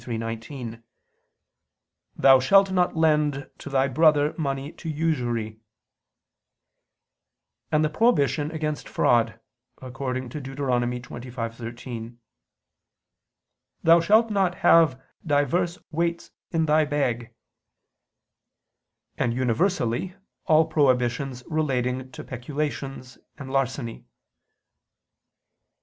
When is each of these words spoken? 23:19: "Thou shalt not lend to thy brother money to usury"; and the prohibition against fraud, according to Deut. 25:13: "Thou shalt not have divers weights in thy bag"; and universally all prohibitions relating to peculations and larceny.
23:19: 0.01 0.81
"Thou 2.15 2.39
shalt 2.39 2.71
not 2.71 2.95
lend 2.95 3.47
to 3.59 3.69
thy 3.69 3.87
brother 3.87 4.33
money 4.35 4.71
to 4.71 4.89
usury"; 4.89 5.59
and 7.71 7.85
the 7.85 7.89
prohibition 7.91 8.49
against 8.49 8.89
fraud, 8.89 9.39
according 9.79 10.27
to 10.27 10.41
Deut. 10.41 10.57
25:13: 10.57 12.15
"Thou 13.83 13.99
shalt 13.99 14.31
not 14.31 14.55
have 14.65 14.99
divers 15.23 15.77
weights 15.91 16.31
in 16.49 16.65
thy 16.65 16.83
bag"; 16.83 17.35
and 19.19 19.35
universally 19.35 20.15
all 20.47 20.65
prohibitions 20.65 21.43
relating 21.45 22.11
to 22.11 22.23
peculations 22.23 23.19
and 23.37 23.51
larceny. 23.51 24.05